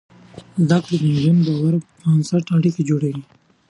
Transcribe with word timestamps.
زده 0.63 0.77
کړې 0.83 0.95
نجونې 1.05 1.41
د 1.45 1.47
باور 1.53 1.73
پر 1.83 1.93
بنسټ 2.03 2.45
اړيکې 2.55 2.81
جوړوي. 2.89 3.21